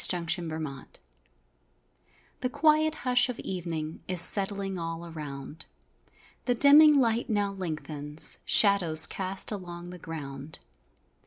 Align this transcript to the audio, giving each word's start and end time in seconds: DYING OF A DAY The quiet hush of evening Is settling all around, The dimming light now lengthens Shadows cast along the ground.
DYING 0.07 0.23
OF 0.23 0.51
A 0.53 0.59
DAY 0.83 0.99
The 2.39 2.49
quiet 2.49 2.95
hush 3.05 3.29
of 3.29 3.37
evening 3.41 4.01
Is 4.07 4.19
settling 4.19 4.79
all 4.79 5.05
around, 5.05 5.67
The 6.45 6.55
dimming 6.55 6.99
light 6.99 7.29
now 7.29 7.51
lengthens 7.51 8.39
Shadows 8.43 9.05
cast 9.05 9.51
along 9.51 9.91
the 9.91 9.99
ground. 9.99 10.57